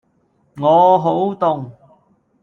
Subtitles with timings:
[0.57, 1.71] 我好凍